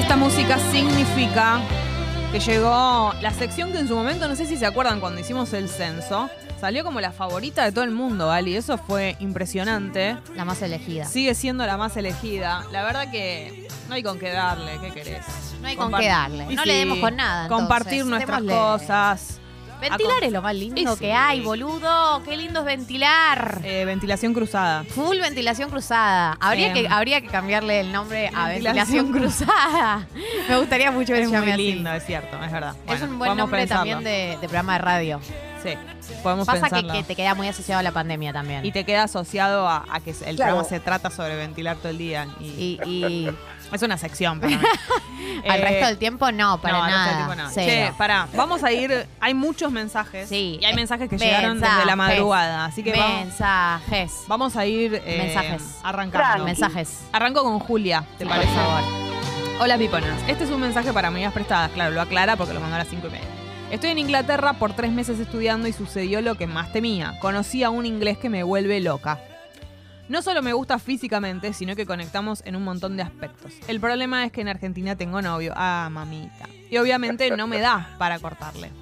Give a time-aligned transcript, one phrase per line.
[0.00, 1.60] Esta música significa
[2.32, 5.52] que llegó la sección que en su momento, no sé si se acuerdan cuando hicimos
[5.52, 8.56] el censo, salió como la favorita de todo el mundo, Ali.
[8.56, 10.16] Eso fue impresionante.
[10.34, 11.04] La más elegida.
[11.04, 12.64] Sigue siendo la más elegida.
[12.72, 15.26] La verdad que no hay con qué darle, ¿qué querés?
[15.60, 16.46] No hay con qué darle.
[16.46, 17.48] No sí, le demos con nada.
[17.48, 18.10] Compartir entonces.
[18.10, 18.56] nuestras Démosle.
[18.56, 19.40] cosas.
[19.80, 22.22] Ventilar es lo más lindo que hay, boludo.
[22.24, 23.60] Qué lindo es ventilar.
[23.64, 24.84] Eh, ventilación cruzada.
[24.84, 26.36] Full ventilación cruzada.
[26.40, 30.06] Habría, Eh, que, habría que cambiarle el nombre a ventilación ventilación cruzada.
[30.48, 31.72] Me gustaría mucho que Es se muy llame así.
[31.74, 32.74] lindo, es cierto, es verdad.
[32.76, 33.92] Es Bueno, un buen podemos nombre pensarlo.
[33.92, 35.20] también de, de programa de radio.
[35.62, 35.74] Sí,
[36.22, 36.92] podemos Pasa que, pensarlo.
[36.94, 38.64] que te queda muy asociado a la pandemia también.
[38.64, 40.52] Y te queda asociado a, a que el Claro.
[40.52, 42.26] programa se trata sobre ventilar todo el día.
[42.40, 43.30] Y, Y, y
[43.76, 44.62] es una sección para mí.
[45.48, 47.26] al Eh, resto del tiempo no, para no, al resto del nada.
[47.26, 47.50] tiempo no.
[47.52, 47.86] Cero.
[47.92, 49.06] Che, pará, vamos a ir.
[49.20, 50.28] Hay muchos mensajes.
[50.28, 50.58] Sí.
[50.60, 52.64] Y hay mensajes que llegaron desde la madrugada.
[52.66, 54.12] Así que vamos, Mensajes.
[54.28, 55.62] vamos a ir eh, Mensajes.
[55.82, 56.44] arrancando.
[56.44, 57.00] Mensajes.
[57.12, 58.52] Arranco con Julia, ¿te Por parece?
[58.54, 58.80] favor.
[59.60, 60.18] Hola, piponas.
[60.26, 61.70] Este es un mensaje para amigas prestadas.
[61.72, 63.26] Claro, lo aclara porque lo mandó a las 5 y media.
[63.70, 67.14] Estoy en Inglaterra por tres meses estudiando y sucedió lo que más temía.
[67.20, 69.20] Conocí a un inglés que me vuelve loca.
[70.10, 73.52] No solo me gusta físicamente, sino que conectamos en un montón de aspectos.
[73.68, 75.52] El problema es que en Argentina tengo novio.
[75.54, 76.48] Ah, mamita.
[76.68, 78.72] Y obviamente no me da para cortarle.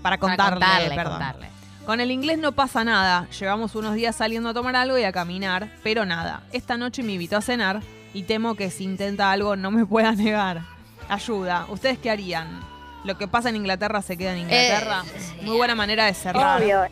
[0.00, 1.12] Para contarle, Para contarle, perdón.
[1.14, 1.48] contarle.
[1.84, 3.26] Con el inglés no pasa nada.
[3.30, 6.44] Llevamos unos días saliendo a tomar algo y a caminar, pero nada.
[6.52, 7.80] Esta noche me invitó a cenar
[8.14, 10.62] y temo que si intenta algo no me pueda negar.
[11.08, 11.66] Ayuda.
[11.68, 12.60] ¿Ustedes qué harían?
[13.02, 15.02] Lo que pasa en Inglaterra se queda en Inglaterra.
[15.42, 16.62] Muy buena manera de cerrar.
[16.62, 16.84] Obvio.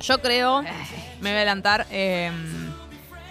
[0.00, 0.62] Yo creo,
[1.20, 2.30] me voy a adelantar, eh,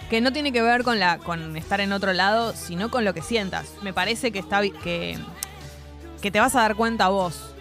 [0.08, 3.14] que no tiene que ver con la con estar en otro lado, sino con lo
[3.14, 3.74] que sientas.
[3.82, 5.18] Me parece que está que,
[6.20, 7.54] que te vas a dar cuenta vos.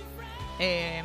[0.60, 1.04] Eh,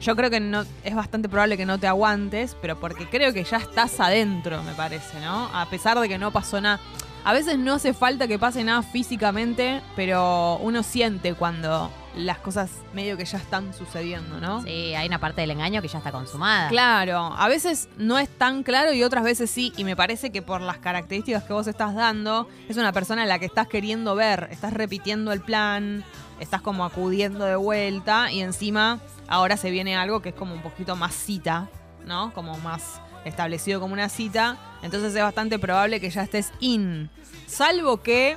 [0.00, 3.42] yo creo que no es bastante probable que no te aguantes, pero porque creo que
[3.44, 5.48] ya estás adentro, me parece, ¿no?
[5.54, 6.80] A pesar de que no pasó nada.
[7.24, 12.70] A veces no hace falta que pase nada físicamente, pero uno siente cuando las cosas
[12.92, 14.62] medio que ya están sucediendo, ¿no?
[14.62, 16.68] Sí, hay una parte del engaño que ya está consumada.
[16.68, 20.42] Claro, a veces no es tan claro y otras veces sí, y me parece que
[20.42, 24.14] por las características que vos estás dando, es una persona a la que estás queriendo
[24.14, 26.04] ver, estás repitiendo el plan,
[26.40, 30.62] estás como acudiendo de vuelta y encima ahora se viene algo que es como un
[30.62, 31.68] poquito más cita,
[32.06, 32.34] ¿no?
[32.34, 37.10] Como más establecido como una cita, entonces es bastante probable que ya estés in,
[37.46, 38.36] salvo que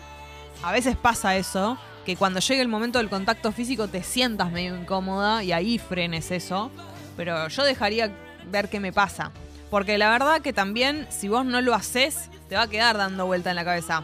[0.64, 4.78] a veces pasa eso, que cuando llegue el momento del contacto físico te sientas medio
[4.78, 6.72] incómoda y ahí frenes eso.
[7.18, 8.16] Pero yo dejaría
[8.50, 9.32] ver qué me pasa.
[9.70, 13.26] Porque la verdad que también, si vos no lo haces, te va a quedar dando
[13.26, 14.04] vuelta en la cabeza.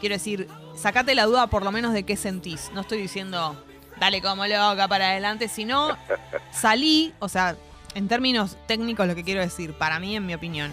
[0.00, 2.70] Quiero decir, sacate la duda por lo menos de qué sentís.
[2.74, 3.56] No estoy diciendo,
[3.98, 5.96] dale como loca para adelante, sino
[6.52, 7.56] salí, o sea,
[7.94, 10.72] en términos técnicos lo que quiero decir, para mí, en mi opinión.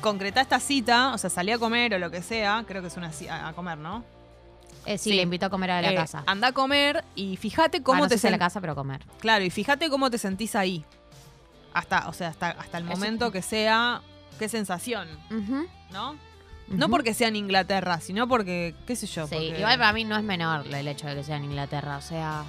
[0.00, 2.96] Concretá esta cita, o sea, salí a comer o lo que sea, creo que es
[2.96, 4.04] una cita a comer, ¿no?
[4.86, 5.16] Eh, sí, Sí.
[5.16, 6.24] le invito a comer a la Eh, casa.
[6.26, 9.00] Anda a comer y fíjate Ah, cómo no te a la casa, pero comer.
[9.20, 10.84] Claro, y fíjate cómo te sentís ahí.
[11.72, 14.02] Hasta, o sea, hasta, hasta el Eso- momento que sea,
[14.38, 15.08] qué sensación,
[15.90, 16.16] ¿no?
[16.68, 19.26] No porque sea en Inglaterra, sino porque, qué sé yo.
[19.26, 21.96] Sí, porque- igual para mí no es menor el hecho de que sea en Inglaterra.
[21.96, 22.44] O sea,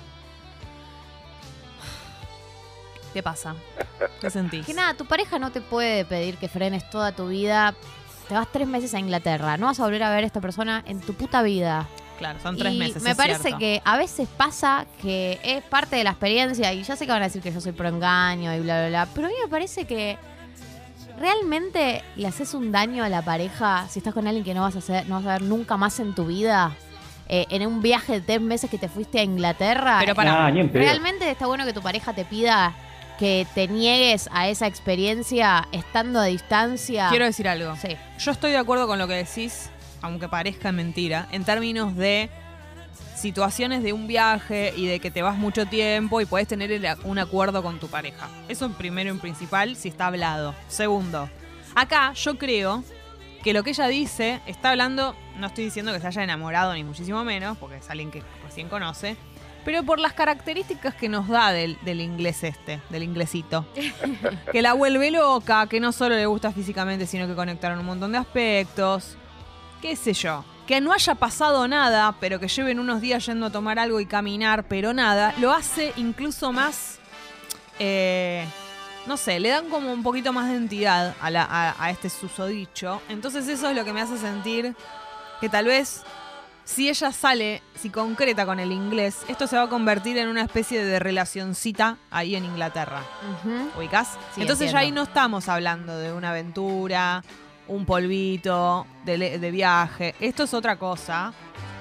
[3.16, 3.56] ¿Qué pasa?
[4.20, 4.66] ¿Qué sentís?
[4.66, 7.74] que nada, tu pareja no te puede pedir que frenes toda tu vida.
[8.28, 9.56] Te vas tres meses a Inglaterra.
[9.56, 11.88] No vas a volver a ver a esta persona en tu puta vida.
[12.18, 13.02] Claro, son tres Y meses.
[13.04, 13.60] Me es parece cierto.
[13.60, 16.74] que a veces pasa que es parte de la experiencia.
[16.74, 18.88] Y ya sé que van a decir que yo soy pro engaño y bla, bla,
[18.90, 19.08] bla.
[19.16, 20.18] Pero a mí me parece que
[21.18, 24.76] realmente le haces un daño a la pareja si estás con alguien que no vas
[24.76, 26.74] a hacer, no vas a ver nunca más en tu vida.
[27.28, 29.98] eh, en un viaje de tres meses que te fuiste a Inglaterra.
[30.00, 30.84] Pero para, Nah, ni en pedo.
[30.84, 32.72] Realmente está bueno que tu pareja te pida
[33.20, 37.08] que te niegues a esa experiencia estando a distancia.
[37.10, 37.76] quiero decir algo.
[37.78, 37.96] Sí.
[38.20, 39.70] Yo estoy de acuerdo con lo que decís,
[40.02, 42.30] aunque parezca mentira, en términos de
[43.16, 46.86] situaciones de un viaje y de que te vas mucho tiempo y puedes tener el-
[47.04, 48.28] un acuerdo con tu pareja.
[48.50, 50.54] Eso primero en principal, si está hablado.
[50.68, 51.30] Segundo,
[51.76, 52.84] acá yo creo
[53.44, 56.84] que lo que ella dice está hablando, no estoy diciendo que se haya enamorado ni
[56.84, 59.16] muchísimo menos, porque es alguien que recién conoce,
[59.66, 63.66] pero por las características que nos da del, del inglés este, del inglesito.
[64.52, 68.12] que la vuelve loca, que no solo le gusta físicamente, sino que conectaron un montón
[68.14, 69.18] de aspectos.
[69.82, 70.46] Qué sé yo.
[70.68, 74.06] Que no haya pasado nada, pero que lleven unos días yendo a tomar algo y
[74.06, 77.00] caminar, pero nada, lo hace incluso más.
[77.80, 78.46] eh,
[79.06, 82.10] no sé, le dan como un poquito más de entidad a, la- a- a este
[82.10, 83.02] susodicho.
[83.10, 84.76] Entonces, eso es lo que me hace sentir
[85.40, 86.02] que tal vez
[86.66, 90.42] si ella sale, si concreta con el inglés, esto se va a convertir en una
[90.42, 93.02] especie de relacioncita ahí en Inglaterra.
[93.40, 93.80] Ujú.
[93.80, 94.18] ¿Ubicás?
[94.34, 97.24] Sí, Entonces ya ahí no estamos hablando de una aventura
[97.68, 100.16] un polvito de, viaje.
[100.20, 101.34] Esto es otra cosa.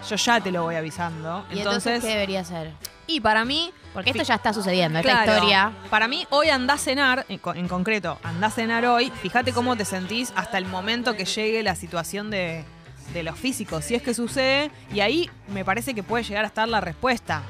[0.08, 1.46] Yo ya te lo voy avisando.
[1.50, 2.72] ¿Y entonces, entonces, qué debería ser?
[3.06, 5.32] y para mí, Porque esto ya está sucediendo, esta Claro.
[5.34, 5.72] historia.
[5.90, 9.10] Para mí, hoy andá a cenar, en concreto, andá a cenar hoy.
[9.22, 12.64] Fíjate cómo te sentís hasta el momento que llegue la situación de,
[13.12, 14.70] de lo físico, si es que sucede.
[14.92, 17.42] Y ahí me parece que puede llegar a estar la respuesta.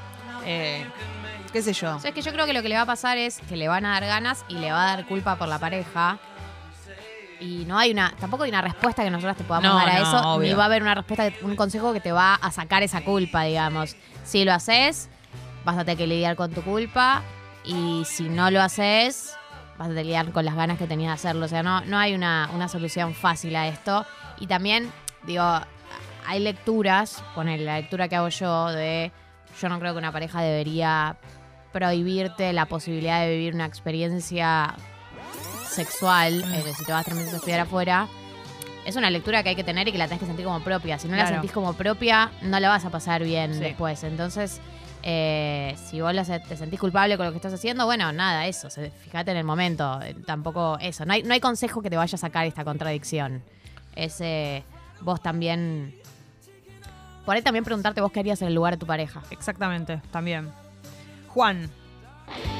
[0.45, 0.85] Eh,
[1.53, 1.95] ¿Qué sé yo?
[1.95, 3.55] O sea, es que yo creo que lo que le va a pasar es que
[3.55, 6.19] le van a dar ganas y le va a dar culpa por la pareja.
[7.39, 9.99] Y no hay una, tampoco hay una respuesta que nosotros te podamos No, dar a
[9.99, 10.57] no, eso, ni obvio.
[10.57, 13.95] va a haber una respuesta, un consejo que te va a sacar esa culpa, digamos.
[14.23, 15.09] Si lo haces,
[15.65, 17.23] vas a tener que lidiar con tu culpa.
[17.65, 19.35] Y si no lo haces,
[19.77, 21.45] vas a tener que lidiar con las ganas que tenías de hacerlo.
[21.45, 24.05] O sea, no, no hay una, una solución fácil a esto.
[24.39, 24.91] Y también,
[25.25, 25.43] digo,
[26.27, 29.11] hay lecturas, poner la lectura que hago yo de
[29.61, 31.15] yo no creo que una pareja debería
[31.71, 34.75] prohibirte la posibilidad de vivir una experiencia
[35.67, 36.53] sexual, Mm.
[36.53, 38.07] eh, si te vas tres meses a estudiar afuera.
[38.85, 40.99] Es una lectura que hay que tener y que la tenés que sentir como propia.
[40.99, 41.35] Si no la Claro.
[41.37, 43.59] sentís como propia, no la vas a pasar bien Sí.
[43.59, 44.03] después.
[44.03, 44.61] Entonces,
[45.03, 48.45] eh, si vos la se- te sentís culpable con lo que estás haciendo, bueno, nada,
[48.45, 48.69] eso.
[48.69, 49.99] se- Fíjate en el momento.
[50.03, 51.03] eh, Tampoco eso.
[51.05, 53.43] No hay, no hay consejo que te vaya a sacar esta contradicción.
[53.95, 54.63] Es eh,
[55.01, 55.95] vos también.
[57.25, 59.21] Por también preguntarte vos qué harías en el lugar de tu pareja.
[59.31, 60.51] Exactamente, también.
[61.27, 61.69] Juan.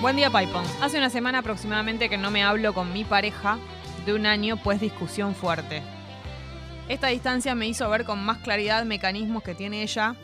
[0.01, 0.69] Buen día, Pipons.
[0.81, 3.57] Hace una semana aproximadamente que no me hablo con mi pareja
[4.05, 5.81] de un año, pues discusión fuerte.
[6.89, 10.15] Esta distancia me hizo ver con más claridad mecanismos que tiene ella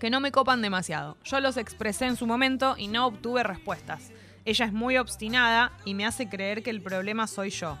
[0.00, 1.18] que no me copan demasiado.
[1.24, 4.10] Yo los expresé en su momento y no obtuve respuestas.
[4.46, 7.76] Ella es muy obstinada y me hace creer que el problema soy yo.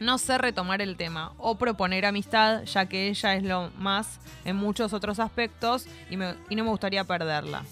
[0.00, 4.54] No sé retomar el tema o proponer amistad, ya que ella es lo más en
[4.56, 7.64] muchos otros aspectos y, me- y no me gustaría perderla.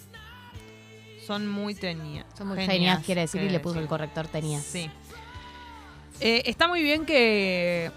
[1.25, 2.25] Son muy tenias.
[2.37, 4.15] Son muy genias, quiere decir, y le puso el correcto.
[4.15, 4.63] corrector tenías.
[4.65, 4.91] Sí.
[6.21, 7.91] Eh, está muy bien que,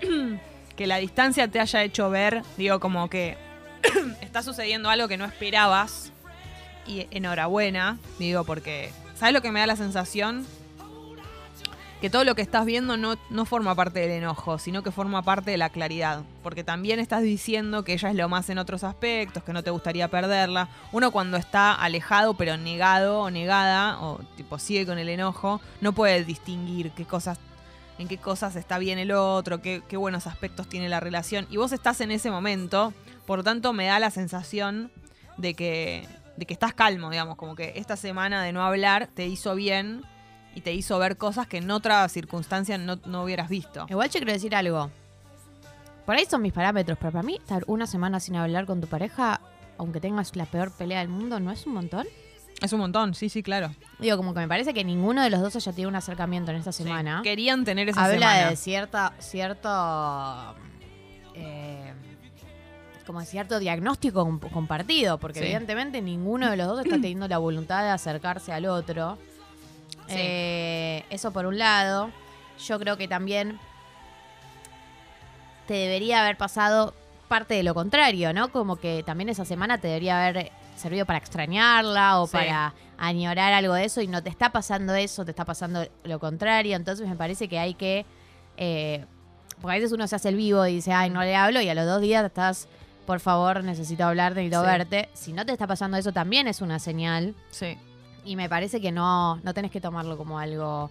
[0.76, 3.36] que la distancia te haya hecho ver, digo, como que
[4.20, 6.12] está sucediendo algo que no esperabas.
[6.86, 10.46] Y enhorabuena, digo, porque ¿sabes lo que me da la sensación?
[12.06, 15.22] Que todo lo que estás viendo no, no forma parte del enojo, sino que forma
[15.22, 16.22] parte de la claridad.
[16.44, 19.72] Porque también estás diciendo que ella es lo más en otros aspectos, que no te
[19.72, 20.68] gustaría perderla.
[20.92, 25.94] Uno cuando está alejado pero negado o negada, o tipo sigue con el enojo, no
[25.94, 27.40] puede distinguir qué cosas,
[27.98, 31.48] en qué cosas está bien el otro, qué, qué buenos aspectos tiene la relación.
[31.50, 32.94] Y vos estás en ese momento,
[33.26, 34.92] por tanto me da la sensación
[35.38, 36.06] de que,
[36.36, 40.04] de que estás calmo, digamos, como que esta semana de no hablar te hizo bien
[40.56, 43.86] y te hizo ver cosas que en otra circunstancia no, no hubieras visto.
[43.88, 44.90] Igual yo quiero decir algo.
[46.04, 48.86] Por ahí son mis parámetros, pero para mí estar una semana sin hablar con tu
[48.86, 49.40] pareja,
[49.78, 52.06] aunque tengas la peor pelea del mundo, ¿no es un montón?
[52.62, 53.70] Es un montón, sí, sí, claro.
[53.98, 56.56] Digo, como que me parece que ninguno de los dos haya tenido un acercamiento en
[56.56, 56.84] esta Sí.
[56.84, 57.20] semana.
[57.22, 58.50] Querían tener esa Habla semana.
[58.50, 59.68] de cierta, cierto,
[61.34, 61.92] eh,
[63.06, 65.44] como de cierto diagnóstico com- compartido, porque Sí.
[65.44, 69.18] evidentemente ninguno de los dos está teniendo la voluntad de acercarse al otro.
[70.08, 70.14] Sí.
[70.16, 72.10] Eh, eso por un lado.
[72.64, 73.58] Yo creo que también
[75.66, 76.94] te debería haber pasado
[77.28, 78.50] parte de lo contrario, ¿no?
[78.52, 82.32] Como que también esa semana te debería haber servido para extrañarla o Sí.
[82.34, 86.20] para añorar algo de eso y no te está pasando eso, te está pasando lo
[86.20, 86.76] contrario.
[86.76, 88.06] Entonces me parece que hay que...
[88.56, 89.04] eh,
[89.60, 91.68] porque a veces uno se hace el vivo y dice, ay, no le hablo y
[91.68, 92.68] a los dos días estás,
[93.06, 94.66] por favor, necesito hablarte, necesito Sí.
[94.70, 95.08] verte.
[95.14, 97.34] Si no te está pasando eso también es una señal.
[97.50, 97.76] Sí.
[98.26, 100.90] Y me parece que no, no tenés que tomarlo como algo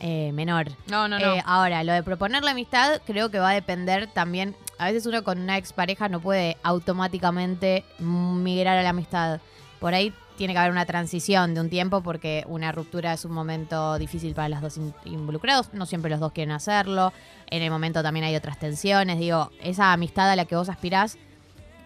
[0.00, 0.68] eh, menor.
[0.88, 1.34] No, no, no.
[1.36, 4.56] Eh, ahora, lo de proponer la amistad creo que va a depender también.
[4.78, 9.40] A veces uno con una expareja no puede automáticamente migrar a la amistad.
[9.78, 13.32] Por ahí tiene que haber una transición de un tiempo porque una ruptura es un
[13.32, 15.72] momento difícil para los dos in- involucrados.
[15.74, 17.12] No siempre los dos quieren hacerlo.
[17.50, 19.18] En el momento también hay otras tensiones.
[19.18, 21.18] Digo, esa amistad a la que vos aspirás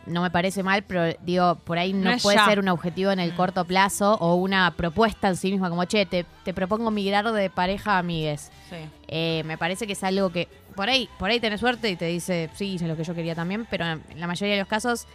[0.09, 2.47] no me parece mal, pero digo, por ahí no, puede ya.
[2.47, 3.37] ser un objetivo en el Mm.
[3.37, 7.51] corto plazo o una propuesta en sí misma, como, che, te, te propongo migrar de
[7.51, 8.51] pareja a amigues.
[8.71, 8.77] Sí.
[9.09, 12.07] Eh, me parece que es algo que por ahí, por ahí tenés suerte y te
[12.07, 15.07] dice, sí, hice lo que yo quería también, pero en la mayoría de los casos,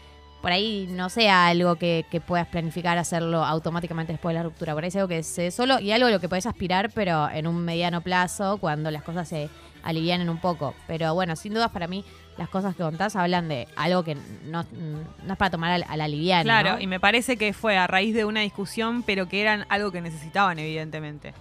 [0.42, 4.74] por ahí no sea algo que, que puedas planificar hacerlo automáticamente después de la ruptura.
[4.74, 7.30] Por ahí es algo que se solo y algo a lo que podés aspirar, pero
[7.30, 9.50] en un mediano plazo, cuando las cosas se
[9.84, 10.74] alivianen un poco.
[10.86, 12.04] Pero bueno, sin dudas para mí
[12.38, 15.98] las cosas que contás hablan de algo que no, no es para tomar a a
[15.98, 16.44] la liviana.
[16.44, 16.82] Claro, ¿no?
[16.82, 20.02] y me parece que fue a raíz de una discusión, pero que eran algo que
[20.02, 21.34] necesitaban, evidentemente.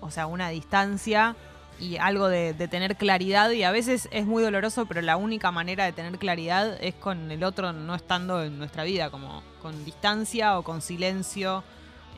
[0.00, 1.36] O sea, una distancia
[1.78, 3.50] y algo de, de tener claridad.
[3.50, 7.30] Y a veces es muy doloroso, pero la única manera de tener claridad es con
[7.30, 11.64] el otro no estando en nuestra vida, como con distancia o con silencio.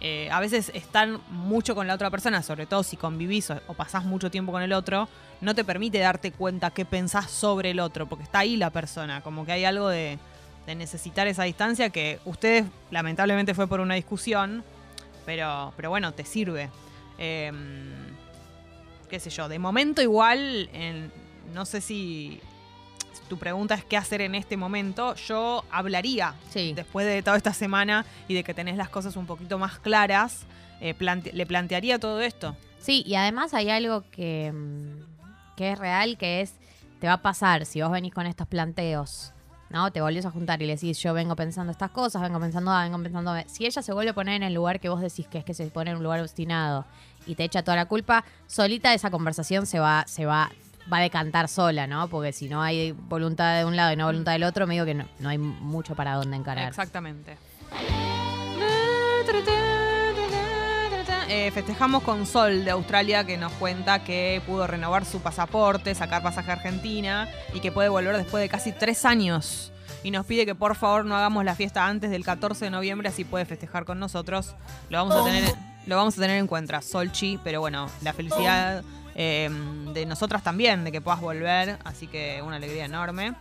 [0.04, 3.74] Eh, a veces estar mucho con la otra persona, sobre todo si convivís o, o
[3.74, 5.08] pasás mucho tiempo con el otro,
[5.40, 9.20] no te permite darte cuenta qué pensás sobre el otro, porque está ahí la persona,
[9.20, 10.18] como que hay algo de,
[10.66, 14.64] necesitar esa distancia que ustedes lamentablemente fue por una discusión,
[15.24, 16.68] pero, pero bueno, te sirve.
[17.18, 17.52] Eh,
[19.08, 20.68] qué sé yo, de momento igual,
[21.54, 22.40] no sé si
[23.28, 26.72] tu pregunta es qué hacer en este momento, yo hablaría Sí.
[26.74, 30.44] después de toda esta semana y de que tenés las cosas un poquito más claras,
[30.80, 32.56] eh, plante- le plantearía todo esto.
[32.78, 36.54] Sí, y además hay algo que, mm, que es real, que es,
[37.00, 39.32] te va a pasar si vos venís con estos planteos,
[39.70, 39.90] ¿no?
[39.92, 42.82] Te volvés a juntar y le decís, yo vengo pensando estas cosas, vengo pensando A,
[42.84, 43.44] vengo pensando B.
[43.48, 45.54] Si ella se vuelve a poner en el lugar que vos decís que es que
[45.54, 46.84] se pone en un lugar obstinado
[47.26, 50.50] y te echa toda la culpa, solita esa conversación se va, se va,
[50.90, 52.08] va a decantar sola, ¿no?
[52.08, 54.86] Porque si no hay voluntad de un lado y no voluntad del otro, me digo
[54.86, 56.68] que no, hay mucho para dónde encarar.
[56.68, 57.36] Exactamente.
[61.28, 66.22] Eh, festejamos con Sol de Australia que nos cuenta que pudo renovar su pasaporte, sacar
[66.22, 69.72] pasaje a Argentina y que puede volver después de casi tres años.
[70.02, 73.08] Y nos pide que por favor no hagamos la fiesta antes del 14 de noviembre,
[73.08, 74.54] así puede festejar con nosotros.
[74.90, 75.54] Lo vamos a tener,
[75.86, 78.82] lo vamos a tener en cuenta, Solchi, pero bueno, la felicidad
[79.14, 79.50] eh,
[79.92, 83.34] de nosotras también, de que puedas volver, así que una alegría enorme.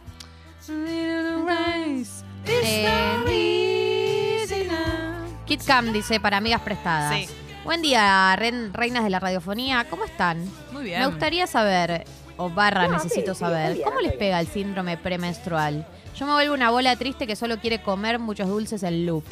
[5.46, 7.16] Kit Cam dice, para amigas prestadas.
[7.16, 7.28] Sí.
[7.64, 9.86] Buen día, reinas de la radiofonía.
[9.90, 10.44] ¿Cómo están?
[10.72, 11.00] Muy bien.
[11.00, 12.06] Me gustaría saber,
[12.38, 15.86] o barra necesito saber, ¿cómo les pega el síndrome premenstrual?
[16.16, 19.24] Yo me vuelvo una bola triste que solo quiere comer muchos dulces en loop.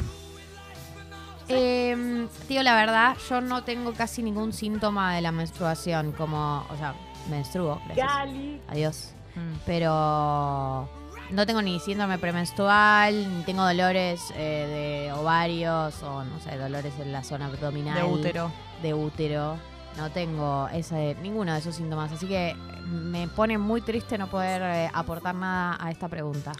[1.50, 6.76] Eh, tío, la verdad, yo no tengo casi ningún síntoma de la menstruación, como, o
[6.76, 6.94] sea,
[7.28, 8.60] menstruo, gracias.
[8.68, 9.14] Adiós.
[9.34, 9.58] Mm.
[9.66, 10.88] Pero
[11.30, 16.94] no tengo ni síndrome premenstrual, ni tengo dolores eh, de ovarios o, no sé, dolores
[17.00, 17.96] en la zona abdominal.
[17.96, 18.52] De útero.
[18.82, 19.56] De útero.
[19.96, 22.12] No tengo ese, ninguno de esos síntomas.
[22.12, 22.54] Así que
[22.86, 26.52] me pone muy triste no poder eh, aportar nada a esta pregunta.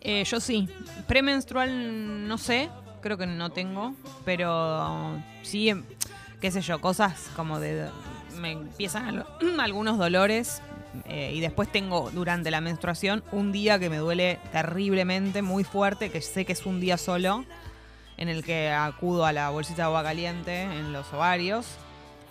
[0.00, 0.68] Eh, yo sí.
[1.06, 2.70] Premenstrual no sé,
[3.02, 3.94] creo que no tengo,
[4.24, 5.84] pero sí, em,
[6.40, 7.88] qué sé yo, cosas como de...
[8.40, 9.24] Me empiezan
[9.60, 10.62] algunos dolores
[11.06, 16.10] eh, y después tengo durante la menstruación un día que me duele terriblemente, muy fuerte,
[16.10, 17.44] que sé que es un día solo,
[18.16, 21.66] en el que acudo a la bolsita de agua caliente en los ovarios.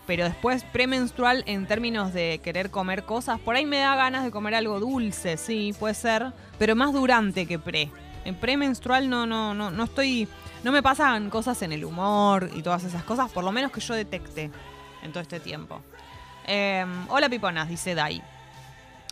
[0.08, 4.32] Pero después, premenstrual, en términos de querer comer cosas, por ahí me da ganas de
[4.32, 7.92] comer algo dulce, sí, puede ser, pero más durante que pre.
[8.25, 10.28] En premenstrual no, no, no, no estoy.
[10.63, 13.82] No me pasan cosas en el humor y todas esas cosas, por lo menos que
[13.82, 14.51] yo detecte
[15.01, 15.82] en todo este tiempo.
[16.46, 18.22] Eh, hola Piponas, dice Dai.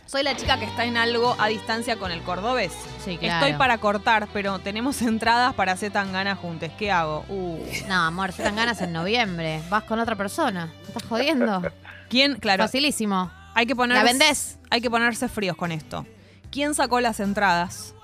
[0.06, 2.72] Soy la chica que está en algo a distancia con el cordobés.
[3.04, 3.46] Sí, claro.
[3.46, 6.68] Estoy para cortar, pero tenemos entradas para hacer tan ganas juntos.
[6.76, 7.24] ¿Qué hago?
[7.28, 7.64] Uh.
[7.86, 9.62] No, amor, se dan ganas en noviembre.
[9.70, 10.66] Vas con otra persona.
[10.82, 11.62] ¿Me estás jodiendo?
[12.08, 12.34] ¿Quién?
[12.40, 12.64] Claro.
[12.64, 13.30] Facilísimo.
[13.54, 14.58] Hay que poner, ¿La vendés?
[14.70, 16.04] Hay que ponerse fríos con esto.
[16.50, 17.94] ¿Quién sacó las entradas?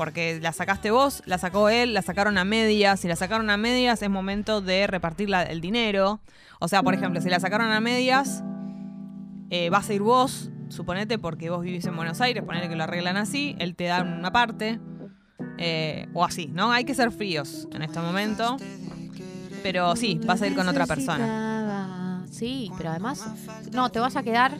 [0.00, 3.00] Porque las sacaste vos, la sacó él, la sacaron a medias.
[3.00, 6.20] Si la sacaron a medias, es momento de repartir la- el dinero.
[6.58, 8.42] O sea, por ejemplo, si la sacaron a medias,
[9.50, 12.84] eh, vas a ir vos, suponete, porque vos vivís en Buenos Aires, ponele que lo
[12.84, 14.80] arreglan así, él te da una parte.
[15.58, 16.72] eh, o así, ¿no?
[16.72, 18.56] Hay que ser fríos en este momento.
[19.62, 22.24] Pero sí, vas a ir con otra persona.
[22.30, 23.26] Sí, pero además,
[23.70, 24.52] no, te vas a quedar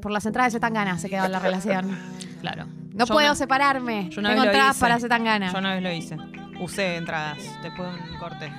[0.00, 1.98] por las entradas de Zetangana, se quedó en la relación.
[2.40, 2.66] Claro.
[2.94, 4.08] No Yo puedo una- separarme.
[4.10, 4.80] yo una Tengo vez lo entradas hice.
[4.80, 5.52] para Zetangana.
[5.52, 6.16] Yo una vez lo hice.
[6.60, 8.52] Usé entradas después de un corte.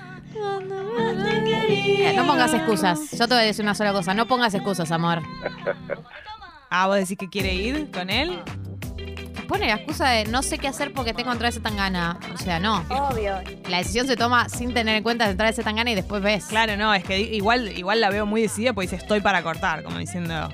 [1.67, 2.99] Eh, No pongas excusas.
[3.11, 4.13] Yo te voy a decir una sola cosa.
[4.13, 5.21] No pongas excusas, amor.
[6.69, 8.39] Ah, vos decís que quiere ir con él.
[9.47, 12.19] Pone la excusa de no sé qué hacer porque tengo entradas de Zetangana.
[12.33, 12.85] O sea, no.
[12.89, 13.33] Obvio.
[13.67, 16.45] La decisión se toma sin tener en cuenta las entradas de Zetangana y después ves.
[16.45, 19.81] Claro, no, es que igual, igual la veo muy decidida porque dice estoy para cortar,
[19.83, 20.47] como diciendo.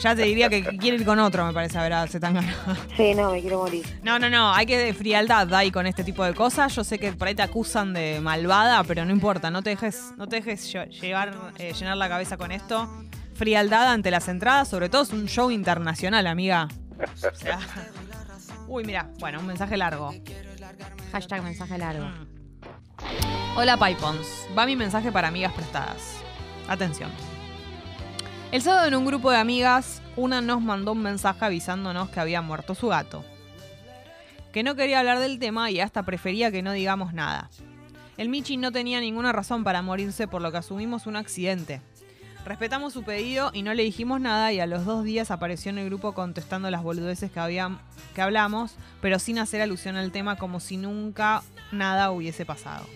[0.00, 2.54] Ya te diría que quiere ir con otro, me parece, a ver a Zetangana.
[2.96, 3.84] Sí, no, me quiero morir.
[4.02, 6.74] No, no, no, hay que de frialdad ahí con este tipo de cosas.
[6.74, 10.12] Yo sé que por ahí te acusan de malvada, pero no importa, no te dejes,
[10.16, 12.88] no te dejes eh, llenar la cabeza con esto.
[13.34, 16.68] Frialdad ante las entradas, sobre todo es un show internacional, amiga.
[16.98, 17.58] O sea.
[18.66, 20.12] Uy, mira, bueno, un mensaje largo.
[21.12, 22.06] Hashtag mensaje largo.
[23.56, 26.18] Hola Pipons, va mi mensaje para amigas prestadas.
[26.68, 27.10] Atención.
[28.50, 32.40] El sábado en un grupo de amigas, una nos mandó un mensaje avisándonos que había
[32.40, 33.22] muerto su gato.
[34.52, 37.50] Que no quería hablar del tema y hasta prefería que no digamos nada.
[38.16, 41.82] El Michi no tenía ninguna razón para morirse por lo que asumimos un accidente.
[42.46, 45.76] Respetamos su pedido y no le dijimos nada y a los dos días apareció en
[45.76, 47.68] el grupo contestando las boludeces que,
[48.14, 52.86] que hablamos, pero sin hacer alusión al tema como si nunca nada hubiese pasado.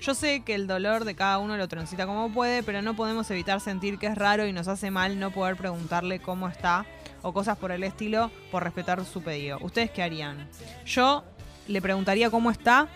[0.00, 3.30] Yo sé que el dolor de cada uno lo transita como puede, pero no podemos
[3.30, 6.86] evitar sentir que es raro y nos hace mal no poder preguntarle cómo está
[7.20, 9.58] o cosas por el estilo por respetar su pedido.
[9.60, 10.48] ¿Ustedes qué harían?
[10.86, 11.22] Yo
[11.68, 12.88] le preguntaría cómo está,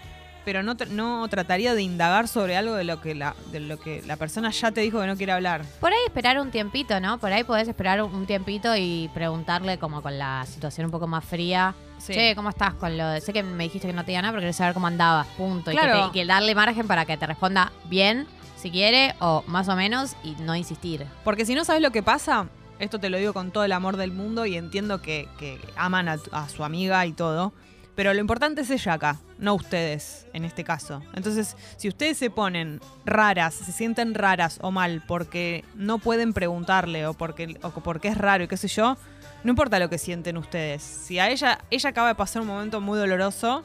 [0.44, 4.02] pero no, no trataría de indagar sobre algo de lo, que la, de lo que
[4.06, 5.62] la persona ya te dijo que no quiere hablar.
[5.80, 7.18] Por ahí esperar un tiempito, ¿no?
[7.18, 11.24] Por ahí podés esperar un tiempito y preguntarle como con la situación un poco más
[11.24, 11.74] fría.
[11.98, 12.12] Sí.
[12.12, 13.20] Che, ¿cómo estás con lo de...
[13.20, 15.70] Sé que me dijiste que no te iba nada, pero querés saber cómo andabas, punto.
[15.70, 16.02] Y que Claro.
[16.12, 19.76] te- Y, que, darle margen para que te responda bien, si quiere, o más o
[19.76, 21.06] menos, y no insistir.
[21.24, 22.48] Porque si no sabes lo que pasa,
[22.78, 26.08] esto te lo digo con todo el amor del mundo y entiendo que, que aman
[26.08, 27.52] a, a su amiga y todo,
[27.94, 31.02] pero lo importante es ella acá, no ustedes en este caso.
[31.14, 37.06] Entonces, si ustedes se ponen raras, se sienten raras o mal porque no pueden preguntarle
[37.06, 38.96] o porque, porque es raro y qué sé yo,
[39.44, 40.82] no importa lo que sienten ustedes.
[40.82, 43.64] Si a ella, ella acaba de pasar un momento muy doloroso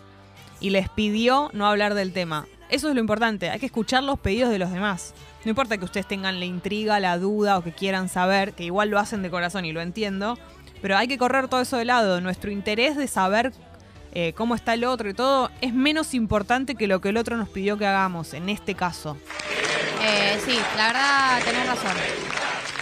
[0.59, 2.45] y les pidió no hablar del tema.
[2.69, 5.15] Eso es lo importante, hay que escuchar los pedidos de los demás.
[5.43, 8.89] No importa que ustedes tengan la intriga, la duda o que quieran saber, que igual
[8.89, 10.38] lo hacen de corazón y lo entiendo,
[10.81, 12.21] pero hay que correr todo eso de lado.
[12.21, 13.53] Nuestro interés de saber
[14.13, 17.38] eh, cómo está el otro y todo es menos importante que lo que el otro
[17.38, 19.18] nos pidió que hagamos, en este caso.
[20.01, 21.92] Eh, sí, la verdad tenés razón.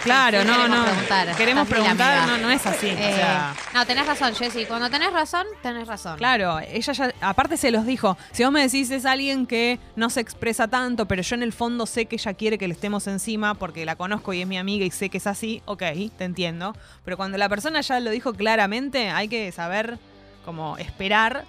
[0.04, 0.84] Claro, sí, no, queremos no.
[0.84, 1.36] preguntar.
[1.36, 2.86] Queremos preguntar, no, no es así.
[2.86, 4.64] o Eh, sea, no, tenés razón, Jessy.
[4.64, 6.16] Cuando tenés razón, tenés razón.
[6.16, 10.08] Claro, ella ya, aparte se los dijo, si vos me decís es alguien que no
[10.08, 13.06] se expresa tanto, pero yo en el fondo sé que ella quiere que le estemos
[13.08, 15.82] encima porque la conozco y es mi amiga y sé que es así, ok,
[16.16, 16.74] te entiendo.
[17.04, 19.98] Pero cuando la persona ya lo dijo claramente, hay que saber
[20.44, 21.44] como esperar.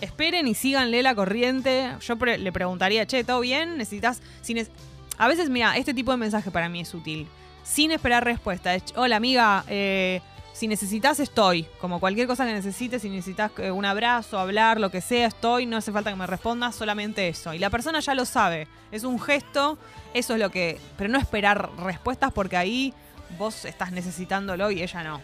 [0.00, 1.92] Esperen y síganle la corriente.
[2.00, 3.78] Yo pre- le preguntaría, che, ¿todo bien?
[3.78, 4.20] ¿Necesitas...?
[4.40, 4.66] Si ne-
[5.18, 7.28] a veces, mira, este tipo de mensaje para mí es útil.
[7.62, 8.74] Sin esperar respuesta.
[8.74, 10.20] Es, Hola, amiga, eh,
[10.52, 11.68] si necesitas, estoy.
[11.80, 15.66] Como cualquier cosa que necesites, si necesitas eh, un abrazo, hablar, lo que sea, estoy.
[15.66, 17.54] No hace falta que me respondas, solamente eso.
[17.54, 18.66] Y la persona ya lo sabe.
[18.90, 19.78] Es un gesto,
[20.14, 20.80] eso es lo que...
[20.98, 22.92] Pero no esperar respuestas porque ahí
[23.38, 25.20] vos estás necesitándolo y ella no.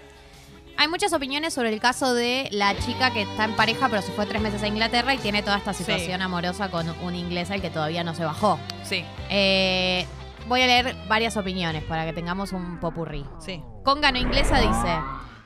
[0.80, 4.12] Hay muchas opiniones sobre el caso de la chica que está en pareja, pero se
[4.12, 5.82] fue tres meses a Inglaterra y tiene toda esta Sí.
[5.82, 8.60] situación amorosa con un inglés al que todavía no se bajó.
[8.84, 10.06] Sí, Eh,
[10.46, 13.24] voy a leer varias opiniones para que tengamos un popurrí.
[13.44, 13.60] sí.
[13.84, 15.00] Congano Inglesa dice: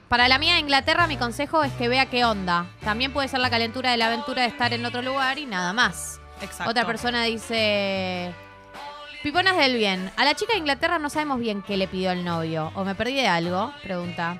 [0.09, 2.66] Para la mía de Inglaterra, mi consejo es que vea qué onda.
[2.85, 5.73] También puede ser la calentura de la aventura de estar en otro lugar y nada
[5.73, 6.21] más.
[6.42, 6.71] Exacto.
[6.71, 8.35] Otra persona dice.
[9.23, 10.11] Piponas del bien.
[10.18, 12.71] A la chica de Inglaterra no sabemos bien qué le pidió el novio.
[12.75, 13.73] ¿O me perdí de algo?
[13.83, 14.38] Pregunta.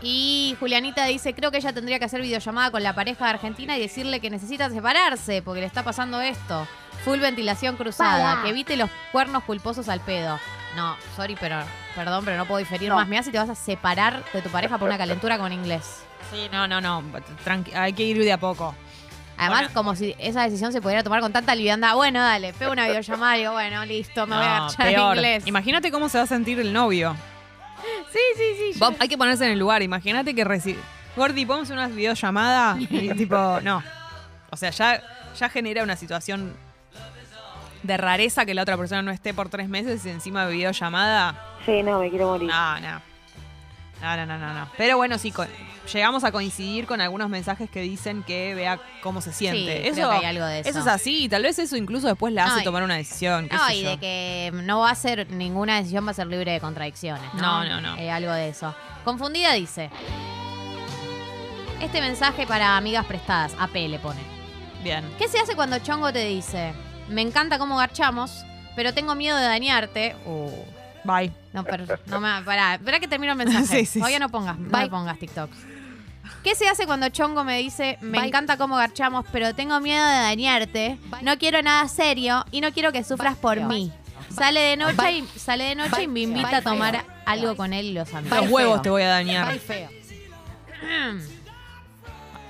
[0.00, 3.76] Y Julianita dice, creo que ella tendría que hacer videollamada con la pareja de Argentina
[3.76, 6.66] y decirle que necesita separarse porque le está pasando esto.
[7.04, 8.42] Full ventilación cruzada, Para.
[8.42, 10.38] que evite los cuernos culposos al pedo.
[10.76, 11.58] No, sorry, pero
[11.96, 12.96] perdón, pero no puedo diferir No.
[12.96, 13.08] más.
[13.08, 16.02] Mira si te vas a separar de tu pareja por una calentura con inglés.
[16.30, 17.02] Sí, no, no, no.
[17.44, 18.74] Tranqui- hay que ir de a poco.
[19.36, 19.74] Además, Bueno.
[19.74, 21.94] como si esa decisión se pudiera tomar con tanta liviandad.
[21.94, 24.94] Bueno, dale, pego una videollamada y digo, bueno, listo, me voy a No, agachar en
[24.94, 25.16] peor.
[25.16, 25.46] inglés.
[25.46, 27.16] Imagínate cómo se va a sentir el novio.
[28.12, 28.78] Sí, sí, sí.
[28.78, 29.82] Vos- hay que ponerse en el lugar.
[29.82, 30.80] Imagínate que recibe.
[31.16, 32.86] Gordi, podemos hacer una videollamada y
[33.16, 33.82] tipo, no.
[34.50, 35.02] O sea, ya,
[35.38, 36.54] ya genera una situación
[37.82, 41.34] de rareza que la otra persona no esté por tres meses y encima de videollamada.
[41.66, 42.48] Sí, no, me quiero morir.
[42.48, 43.02] No, no.
[44.00, 44.68] No, no, no, no, no.
[44.76, 45.32] Pero bueno, sí,
[45.92, 49.82] llegamos a coincidir con algunos mensajes que dicen que vea cómo se siente.
[49.82, 50.78] Sí, eso, creo que hay algo de eso.
[50.78, 52.64] es así, y tal vez eso incluso después la hace Ay.
[52.64, 53.48] tomar una decisión.
[53.48, 53.90] qué No, sé y yo.
[53.90, 57.22] de que no va a ser ninguna decisión, va a ser libre de contradicciones.
[57.34, 57.96] No, No, no, no.
[57.96, 58.74] Eh, algo de eso.
[59.04, 59.90] Confundida dice:
[61.80, 64.20] Este mensaje para amigas prestadas, AP le pone.
[64.82, 65.04] Bien.
[65.18, 66.72] ¿Qué se hace cuando Chongo te dice:
[67.08, 68.44] Me encanta cómo garchamos,
[68.76, 70.14] pero tengo miedo de dañarte?
[70.26, 70.50] Uh,
[71.04, 71.32] Bye.
[71.52, 72.42] no, pero, no me.
[72.42, 73.66] Pará, espera que termino el mensaje.
[73.80, 75.56] Sí, sí, Todavía no pongas, no me pongas TikToks.
[76.44, 78.28] ¿Qué se hace cuando Chongo me dice, me Bye.
[78.28, 80.98] encanta cómo garchamos, pero tengo miedo de dañarte?
[81.22, 83.92] No quiero nada serio y no quiero que sufras por mí.
[84.30, 87.86] Sale de noche y sale de noche y me invita a tomar algo con él
[87.86, 88.38] y los amigos.
[88.38, 89.58] Los huevos te voy a dañar.
[89.58, 89.88] Feo.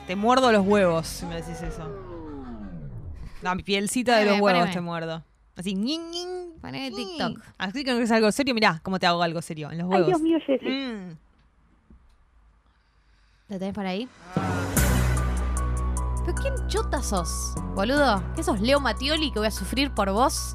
[0.06, 1.86] Te muerdo los huevos si me decís eso.
[3.42, 4.74] La pielcita de los Poneme, huevos poneme.
[4.74, 5.24] te muerdo.
[5.58, 6.94] Así, ñin, ñin, ñin.
[6.94, 7.40] TikTok.
[7.58, 8.54] Así que no es algo serio.
[8.54, 10.06] Mirá cómo te hago algo serio en los Ay, huevos.
[10.06, 10.68] Dios mío, Jessy.
[10.68, 11.16] Mm.
[13.48, 14.08] ¿Lo tenés por ahí?
[16.24, 18.22] ¿Pero quién chota sos, boludo?
[18.36, 20.54] ¿Qué sos Leo Matioli que voy a sufrir por vos?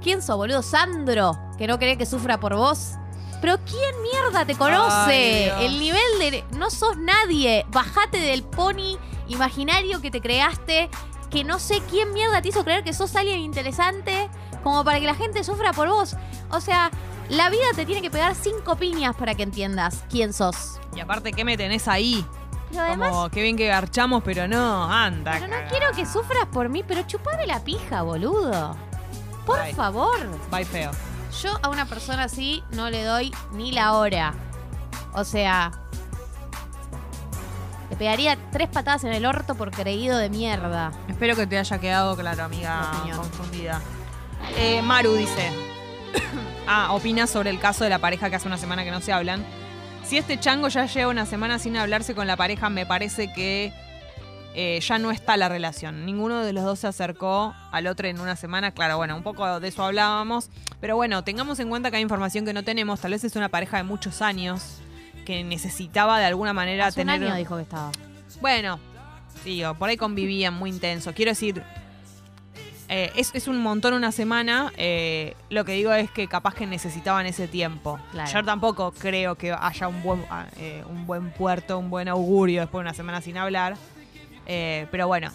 [0.00, 0.62] ¿Quién sos, boludo?
[0.62, 2.92] Sandro, que no querés que sufra por vos.
[3.40, 5.50] Pero ¿quién mierda te conoce?
[5.50, 5.66] Ay.
[5.66, 6.44] El nivel de...
[6.56, 7.66] No sos nadie.
[7.70, 10.88] Bajate del pony imaginario que te creaste.
[11.30, 14.28] Que no sé quién mierda te hizo creer que sos alguien interesante
[14.62, 16.16] como para que la gente sufra por vos.
[16.50, 16.90] O sea,
[17.28, 20.78] la vida te tiene que pegar cinco piñas para que entiendas quién sos.
[20.94, 22.24] Y aparte, ¿qué me tenés ahí?
[22.70, 25.32] Pero además, Como, qué bien que garchamos, pero no, anda.
[25.32, 28.76] pero no quiero que sufras por mí, pero chupame la pija, boludo.
[29.46, 29.74] Por Ay.
[29.74, 30.18] favor.
[30.50, 30.90] Bye feo.
[31.42, 34.34] Yo a una persona así no le doy ni la hora.
[35.12, 35.70] O sea,
[37.90, 40.92] le pegaría tres patadas en el orto por creído de mierda.
[41.08, 43.18] Espero que te haya quedado claro, Mi amiga opinión.
[43.18, 43.80] confundida.
[44.56, 45.50] Eh, Maru dice.
[46.68, 49.12] ah, opina sobre el caso de la pareja que hace una semana que no se
[49.12, 49.44] hablan.
[50.04, 53.72] Si este chango ya lleva una semana sin hablarse con la pareja, me parece que
[54.54, 56.04] eh, ya no está la relación.
[56.04, 58.72] Ninguno de los dos se acercó al otro en una semana.
[58.72, 60.50] Claro, bueno, un poco de eso hablábamos.
[60.80, 63.00] Pero bueno, tengamos en cuenta que hay información que no tenemos.
[63.00, 64.80] Tal vez es una pareja de muchos años
[65.24, 67.28] que necesitaba de alguna manera Hace un tener.
[67.28, 67.90] año dijo que estaba.
[68.40, 68.78] Bueno,
[69.44, 71.12] digo, por ahí convivían muy intenso.
[71.14, 71.62] Quiero decir,
[72.88, 74.72] eh, es, es un montón una semana.
[74.76, 77.98] eh, lo que digo es que capaz que necesitaban ese tiempo.
[78.12, 78.30] Claro.
[78.30, 82.60] Yo tampoco creo que haya un buen, ah, eh, un buen puerto, un buen augurio
[82.60, 83.76] después de una semana sin hablar.
[84.46, 85.30] Pero bueno,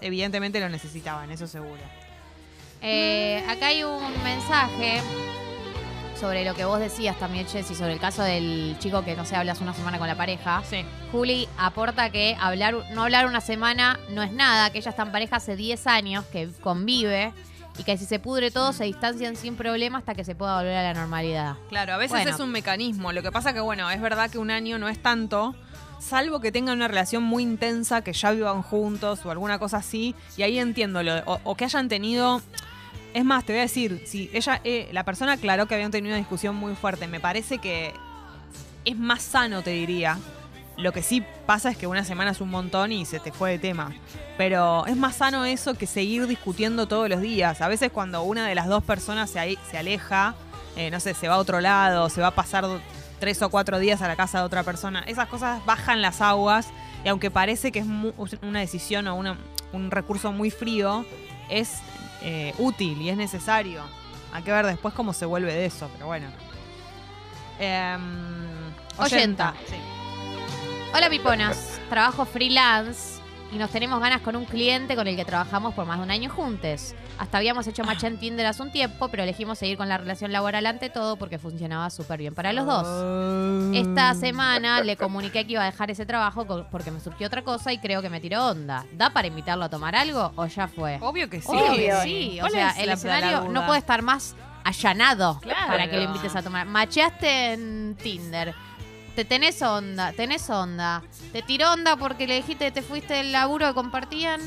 [0.00, 1.82] evidentemente lo necesitaban, eso seguro.
[2.80, 5.02] Acá hay un mensaje
[6.18, 9.36] sobre lo que vos decías también, Jessy, sobre el caso del chico que no se
[9.36, 10.62] habla hace una semana con la pareja.
[10.68, 10.84] Sí.
[11.12, 15.12] Juli aporta que hablar, no hablar una semana no es nada, que ella está en
[15.12, 17.32] pareja hace 10 años, que convive
[17.78, 20.76] y que si se pudre todo se distancian sin problema hasta que se pueda volver
[20.76, 21.54] a la normalidad.
[21.68, 22.30] Claro, a veces Bueno.
[22.30, 23.12] es un mecanismo.
[23.12, 25.54] Lo que pasa que, bueno, es verdad que un año no es tanto,
[26.00, 30.16] salvo que tengan una relación muy intensa, que ya vivan juntos o alguna cosa así,
[30.36, 32.42] y ahí entiendo, lo, o, o que hayan tenido...
[33.18, 36.12] Es más, te voy a decir, si ella, eh, la persona aclaró que habían tenido
[36.12, 37.92] una discusión muy fuerte, me parece que
[38.84, 40.20] es más sano, te diría.
[40.76, 43.50] Lo que sí pasa es que una semana es un montón y se te fue
[43.50, 43.92] de tema.
[44.36, 47.60] Pero es más sano eso que seguir discutiendo todos los días.
[47.60, 50.36] A veces cuando una de las dos personas se, se aleja,
[50.76, 52.66] eh, no sé, se va a otro lado, se va a pasar
[53.18, 56.68] tres o cuatro días a la casa de otra persona, esas cosas bajan las aguas
[57.04, 57.86] y aunque parece que es
[58.42, 61.04] una decisión o un recurso muy frío,
[61.50, 61.80] es
[62.22, 63.82] eh, útil y es necesario.
[64.32, 66.28] Hay que ver después cómo se vuelve de eso, pero bueno.
[67.58, 69.54] Em, Oyenta.
[69.66, 69.76] Sí.
[70.94, 73.20] Hola piponas, trabajo freelance
[73.52, 76.10] y nos tenemos ganas con un cliente con el que trabajamos por más de un
[76.10, 76.94] año juntos.
[77.18, 80.30] Hasta habíamos hecho match en Tinder hace un tiempo, pero elegimos seguir con la relación
[80.30, 83.74] laboral ante todo porque funcionaba súper bien para los dos.
[83.74, 87.72] Esta semana le comuniqué que iba a dejar ese trabajo porque me surgió otra cosa
[87.72, 88.84] y creo que me tiró onda.
[88.92, 90.98] ¿Da para invitarlo a tomar algo o ya fue?
[91.00, 91.48] Obvio que sí.
[91.50, 92.36] Obvio, sí.
[92.38, 95.66] O ¿Cuál sea, es el escenario no puede estar más allanado Claro.
[95.66, 96.66] para que lo invites a tomar.
[96.66, 98.54] Macheaste en Tinder.
[99.16, 101.02] Te tenés onda, tenés onda.
[101.32, 104.40] Te tiró onda porque le dijiste que te fuiste del laburo que compartían.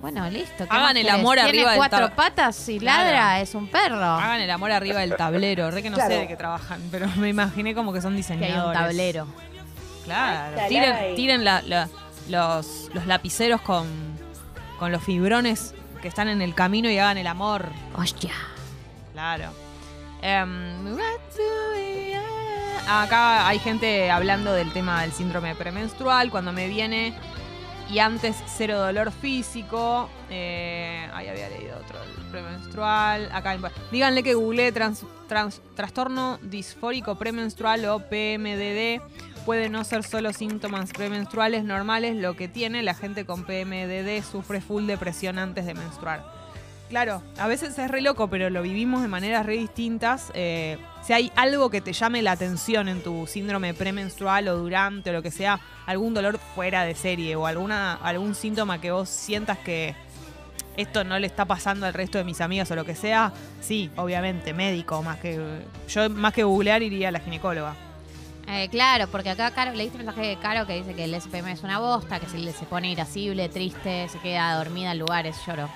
[0.00, 0.64] Bueno, listo.
[0.68, 3.04] ¿qué Hagan el amor Tiene arriba del cuatro tab- patas y Claro.
[3.04, 3.96] ladra, es un perro.
[4.04, 5.70] Hagan el amor arriba del tablero.
[5.70, 6.10] Re que no Claro.
[6.14, 8.66] sé de qué trabajan, pero me imaginé como que son que hay diseñadores.
[8.66, 9.26] un tablero.
[10.04, 10.56] Claro.
[10.60, 11.14] Ay, Tiren, caray.
[11.16, 11.88] tiren la- la-
[12.28, 13.86] los, los lapiceros con,
[14.78, 17.70] con los fibrones que están en el camino y hagan el amor.
[17.94, 18.32] Hostia.
[19.14, 19.50] Claro.
[20.22, 20.96] Em,
[22.88, 27.14] acá hay gente hablando del tema del síndrome premenstrual, cuando me viene
[27.90, 30.08] y antes cero dolor físico.
[30.30, 31.98] Eh, ahí había leído otro,
[32.30, 33.30] premenstrual.
[33.32, 33.56] Acá,
[33.92, 39.00] díganle que googleé trans- trans- trastorno disfórico premenstrual o PMDD.
[39.44, 44.60] Puede no ser solo síntomas premenstruales normales, lo que tiene la gente con PMDD sufre
[44.60, 46.35] full depresión antes de menstruar.
[46.88, 50.30] Claro, a veces es re loco, pero lo vivimos de maneras re distintas.
[50.34, 55.10] Eh, si hay algo que te llame la atención en tu síndrome premenstrual o durante
[55.10, 59.08] o lo que sea, algún dolor fuera de serie o alguna, algún síntoma que vos
[59.08, 59.96] sientas que
[60.76, 63.90] esto no le está pasando al resto de mis amigas o lo que sea, sí,
[63.96, 65.40] obviamente, médico, más que
[65.88, 67.74] yo más que googlear iría a la ginecóloga.
[68.48, 71.50] Eh, claro, porque acá Caro, leíste un mensaje de Caro que dice que el SPM
[71.50, 75.68] es una bosta, que se, se pone irascible, triste, se queda dormida en lugares, lloro.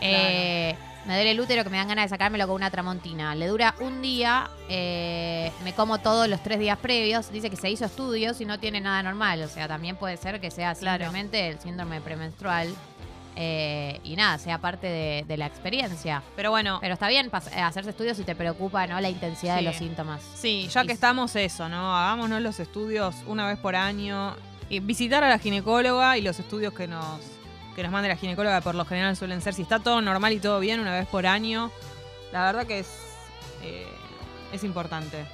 [0.00, 0.74] Eh,
[1.06, 3.34] me duele el útero que me dan ganas de sacármelo con una tramontina.
[3.34, 7.30] Le dura un día, eh, me como todos los tres días previos.
[7.30, 9.42] Dice que se hizo estudios y no tiene nada normal.
[9.42, 11.04] O sea, también puede ser que sea Claro.
[11.04, 12.74] simplemente el síndrome premenstrual.
[13.36, 16.22] eh, y nada, sea parte de, de la experiencia.
[16.36, 19.00] Pero bueno, Pero está bien hacerse estudios si te preocupa ¿no?
[19.00, 19.64] la intensidad Sí.
[19.64, 20.22] de los síntomas.
[20.36, 21.96] Sí, ya que estamos eso, ¿no?
[21.96, 24.36] Hagámonos los estudios una vez por año.
[24.70, 27.20] Y visitar a la ginecóloga y los estudios que nos,
[27.74, 30.38] que nos mande la ginecóloga por lo general suelen ser, si está todo normal y
[30.40, 31.70] todo bien, una vez por año.
[32.32, 32.88] La verdad que es,
[33.62, 33.86] eh,
[34.52, 35.24] es importante.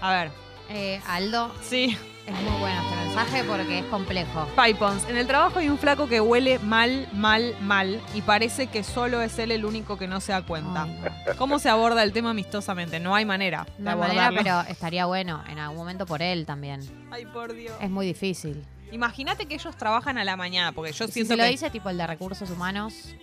[0.00, 0.30] A ver,
[0.70, 1.96] Eh, Aldo, sí,
[2.26, 3.44] es muy bueno este mensaje.
[3.44, 4.46] porque es complejo.
[4.62, 8.84] Pipons, en el trabajo hay un flaco que huele mal, mal, mal y parece que
[8.84, 10.82] solo es él el único que no se da cuenta.
[10.82, 11.34] Ay.
[11.38, 13.00] ¿Cómo se aborda el tema amistosamente?
[13.00, 16.44] No hay manera de No hay manera, pero estaría bueno en algún momento por él
[16.44, 16.80] también.
[17.10, 17.74] Ay, por Dios.
[17.80, 18.62] Es muy difícil.
[18.92, 21.50] Imagínate que ellos trabajan a la mañana, porque yo si siento se lo que...
[21.50, 23.14] dice tipo el de recursos humanos,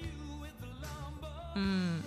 [1.55, 1.99] Mm,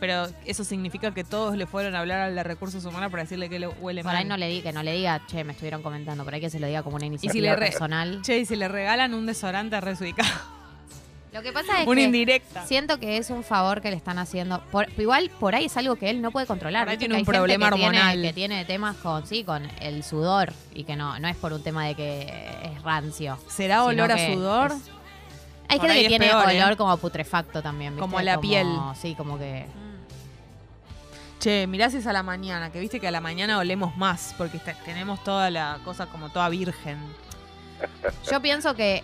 [0.00, 3.48] pero eso significa que todos le fueron a hablar al de recursos humanos para decirle
[3.48, 4.16] que le huele por mal.
[4.22, 6.50] ahí no le di, que no le diga, che, me estuvieron comentando, por ahí que
[6.50, 8.20] se lo diga como una iniciativa si le re- personal.
[8.22, 10.28] Che, y si le regalan un desodorante resubicado.
[11.32, 12.66] Lo que pasa es Una que indirecta.
[12.66, 14.60] siento que es un favor que le están haciendo.
[14.70, 16.84] Por- igual por ahí es algo que él no puede controlar.
[16.84, 18.22] Por ahí tiene un problema que tiene- hormonal.
[18.22, 21.62] que tiene temas con, sí, con el sudor y que no, no es por un
[21.62, 23.38] tema de que es rancio.
[23.48, 24.72] ¿Será olor a sudor?
[24.72, 24.90] es-
[25.68, 26.62] Hay Por gente que tiene peor, ¿eh?
[26.62, 27.92] olor como putrefacto también.
[27.94, 28.00] ¿viste?
[28.02, 28.66] Como la piel.
[29.00, 29.64] Sí, como que.
[31.40, 34.34] Che, mirá si es a la mañana, que viste que a la mañana olemos más,
[34.36, 36.98] porque tenemos toda la cosa como toda virgen.
[38.30, 39.02] Yo pienso que,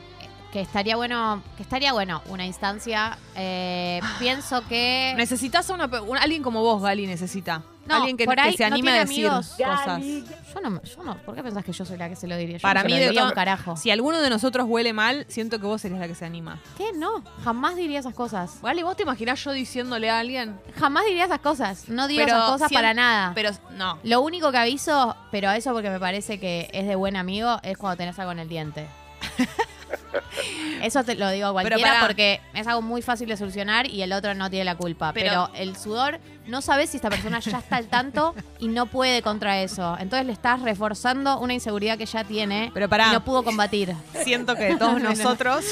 [0.53, 3.19] que estaría bueno, que estaría bueno una instancia.
[3.35, 5.85] eh, pienso que Necesitas a una,
[6.21, 7.63] alguien como vos, Gali, necesita.
[7.87, 9.49] No, alguien que, por que ahí se no anime a tiene decir amigos.
[9.57, 10.03] cosas.
[10.55, 11.17] yo no, yo no.
[11.23, 12.59] ¿Por qué pensás que yo soy la que se lo diría?
[12.59, 13.77] Yo Para no se mí, lo de diría un carajo.
[13.79, 16.61] Si alguno de nosotros huele mal, siento que vos serías la que se anima.
[16.77, 16.93] ¿Qué?
[16.95, 18.59] No, jamás diría esas cosas.
[18.63, 20.61] Gali, ¿vos te imaginás yo diciéndole a alguien?
[20.79, 21.89] Jamás diría esas cosas.
[21.89, 23.33] No digo Pero esas cosas sien- para nada.
[23.35, 23.99] Pero no.
[24.03, 27.79] Lo único que aviso, pero eso porque me parece que es de buen amigo, es
[27.79, 28.87] cuando tenés algo en el diente.
[30.83, 34.13] Eso te lo digo a cualquiera porque es algo muy fácil de solucionar y el
[34.13, 35.13] otro no tiene la culpa.
[35.13, 38.87] Pero- Pero, el sudor, no sabes si esta persona ya está al tanto y no
[38.87, 39.97] puede contra eso.
[40.01, 43.09] Entonces le estás reforzando una inseguridad que ya tiene Pero pará.
[43.09, 43.95] y no pudo combatir.
[44.25, 45.11] Siento que de todos No, no.
[45.11, 45.65] nosotros.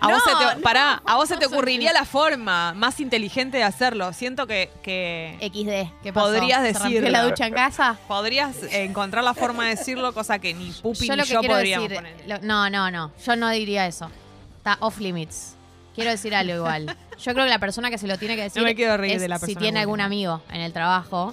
[0.00, 3.56] A vos, No, se te, pará, a vos se te ocurriría la forma más inteligente
[3.58, 4.12] de hacerlo.
[4.12, 6.26] Siento que, que XD, ¿qué pasó?
[6.26, 7.10] Podrías ¿Se rompió decirlo.
[7.10, 7.96] la ducha en casa?
[8.08, 11.40] podrías encontrar la forma de decirlo, cosa que ni Pupi yo ni lo que yo
[11.40, 12.28] quiero podríamos decir, poner.
[12.28, 14.10] lo- no, no, no, yo no diría eso.
[14.58, 15.54] Está off limits.
[15.94, 16.96] Quiero decir algo igual.
[17.18, 19.14] Yo creo que la persona que se lo tiene que decir No me quiero reír
[19.14, 19.80] es de la si persona tiene buena.
[19.82, 21.32] algún amigo en el trabajo,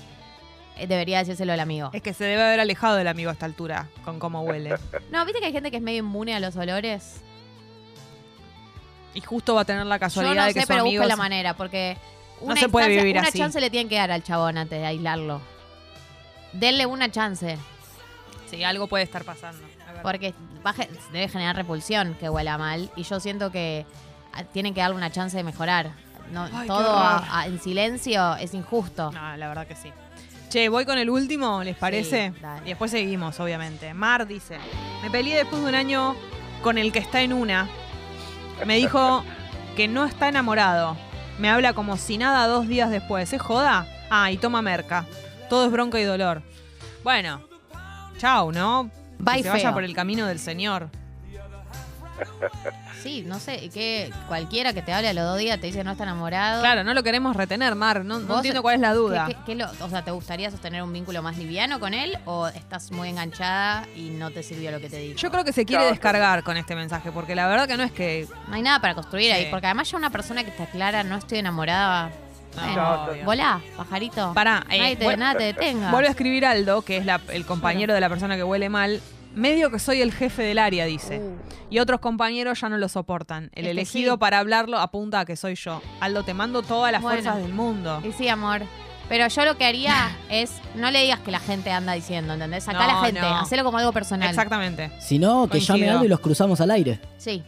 [0.77, 1.89] eh, debería decírselo al amigo.
[1.93, 4.75] Es que se debe haber alejado del amigo a esta altura, con cómo huele.
[5.11, 7.21] No, viste que hay gente que es medio inmune a los olores.
[9.13, 11.01] Y justo va a tener la Yo casualidad no de que sé, su pero amigo
[11.01, 11.97] busco la se- manera, porque
[12.39, 13.37] una se puede instancia- vivir una así.
[13.39, 15.41] chance le tienen que dar al chabón antes de aislarlo.
[16.53, 17.57] Denle una chance,
[18.49, 19.65] Sí, algo puede estar pasando.
[20.03, 20.33] porque
[21.11, 23.85] debe generar repulsión que huela mal, y yo siento que
[24.53, 25.91] tienen que darle una chance de mejorar.
[26.31, 27.23] No, Ay, qué todo horror.
[27.29, 29.11] a- a- en silencio es injusto.
[29.11, 29.91] No, la verdad que sí.
[30.49, 32.33] Che, voy con el último, ¿les parece?
[32.65, 33.93] y después seguimos, obviamente.
[33.93, 34.57] Mar dice,
[35.03, 36.15] me peleé después de un año
[36.61, 37.67] con el que está en una.
[38.65, 39.23] Me dijo
[39.77, 40.97] que no está enamorado.
[41.39, 43.31] Me habla como si nada dos días después.
[43.33, 43.85] ¿Es joda?
[44.09, 45.05] Ah, y toma merca.
[45.49, 46.43] Todo es bronca y dolor.
[47.03, 47.41] Bueno,
[48.17, 48.89] chau, ¿no?
[49.19, 50.89] Bye que se vaya por el camino del Señor.
[53.01, 55.91] Sí, no sé, que cualquiera que te hable a los dos días te dice no
[55.91, 56.61] está enamorado.
[56.61, 58.05] Claro, no lo queremos retener, Mar.
[58.05, 59.25] No, no entiendo cuál es la duda.
[59.27, 62.17] ¿Qué- qué- qué lo- o sea, ¿te gustaría sostener un vínculo más liviano con él
[62.25, 65.17] o estás muy enganchada y no te sirvió lo que te dijo?
[65.17, 67.91] Yo creo que se quiere descargar con este mensaje, porque la verdad que no es
[67.91, 71.03] que No hay nada para construir ahí, porque además ya una persona que está clara,
[71.03, 72.11] no estoy enamorada.
[72.55, 73.23] No, Bueno, obvio.
[73.25, 74.33] volá, pajarito.
[74.33, 75.89] Pará, eh, Nadie te, nada te detenga.
[75.89, 79.01] Vuelve a escribir Aldo, que es la- el compañero de la persona que huele mal.
[79.33, 81.19] Medio que soy el jefe del área, dice.
[81.19, 81.37] Uh.
[81.69, 83.45] Y otros compañeros ya no lo soportan.
[83.53, 84.19] El Es que elegido sí.
[84.19, 85.81] para hablarlo apunta a que soy yo.
[86.01, 87.21] Aldo, te mando todas las Bueno.
[87.21, 88.01] fuerzas del mundo.
[88.07, 88.63] Y sí, amor.
[89.07, 92.63] Pero yo lo que haría es, no le digas que la gente anda diciendo, ¿entendés?
[92.65, 93.37] Sacá a No, la gente, no.
[93.37, 94.29] hacelo como algo personal.
[94.29, 94.91] Exactamente.
[94.99, 96.99] Si no, que llame algo y los cruzamos al aire.
[97.17, 97.43] Sí.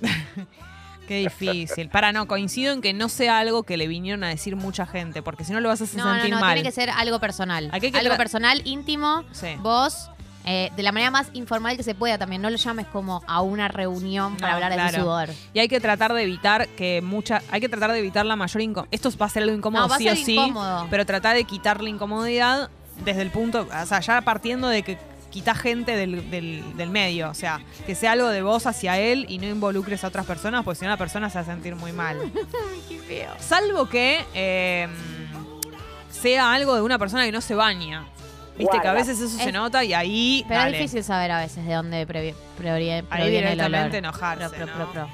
[1.06, 1.88] Qué difícil.
[1.88, 5.22] Para, no, coincido en que no sea algo que le vinieron a decir mucha gente,
[5.22, 6.52] porque si no lo vas a hacer No, no, sentir no, mal.
[6.54, 7.70] tiene que ser algo personal.
[7.72, 9.48] Aquí hay que algo personal, íntimo, Sí.
[9.60, 10.10] vos,
[10.50, 12.40] eh, de la manera más informal que se pueda también.
[12.40, 14.94] No lo llames como a una reunión para No, hablar de claro.
[14.96, 15.28] tu sudor.
[15.52, 17.42] Y hay que tratar de evitar que mucha.
[17.50, 18.88] Hay que tratar de evitar la mayor incomodidad.
[18.92, 20.52] Esto va a ser algo incómodo No, va a sí ser o sí.
[20.90, 22.70] Pero tratar de quitar la incomodidad
[23.04, 23.68] desde el punto.
[23.82, 24.96] O sea, ya partiendo de que
[25.30, 27.28] quitas gente del, del- del medio.
[27.28, 30.64] O sea, que sea algo de vos hacia él y no involucres a otras personas,
[30.64, 32.16] porque si no la persona se va a sentir muy mal.
[32.88, 33.32] Qué feo.
[33.38, 34.88] Salvo que eh,
[36.10, 38.06] sea algo de una persona que no se baña.
[38.58, 40.44] Viste que a veces eso se Es- nota y ahí.
[40.48, 40.76] Pero dale.
[40.76, 43.68] es difícil saber a veces de dónde previ- previ- Ahí proviene el olor.
[43.70, 44.48] directamente enojarse.
[44.48, 44.74] Pro, pro, ¿no?
[44.74, 45.08] pro, pro.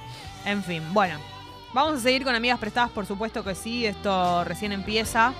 [0.46, 1.18] En fin, bueno.
[1.72, 3.84] Vamos a seguir con amigas prestadas, por supuesto que sí.
[3.86, 5.32] Esto recién empieza.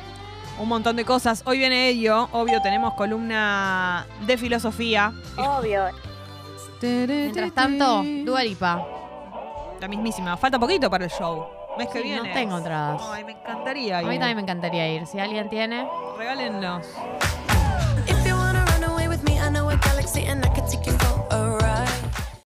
[0.58, 1.42] Un montón de cosas.
[1.46, 2.28] Hoy viene ello.
[2.32, 5.12] Obvio, tenemos columna de filosofía.
[5.36, 5.84] Obvio.
[6.82, 8.84] Mientras tanto, Dua Lipa.
[9.80, 10.36] La mismísima.
[10.36, 11.46] Falta poquito para el show.
[11.78, 12.34] Mes que Sí, no viene.
[12.34, 13.02] tengo entradas.
[13.10, 14.08] Ay, me encantaría A ir.
[14.08, 15.06] mí también me encantaría ir.
[15.06, 15.88] Si alguien tiene.
[16.18, 16.86] Regálennos.
[20.14, 20.40] sitting